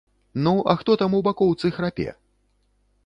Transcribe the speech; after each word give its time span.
Ну, 0.45 0.53
а 0.63 0.73
хто 0.79 0.95
там 1.01 1.13
у 1.17 1.19
бакоўцы 1.27 1.73
храпе? 1.77 2.09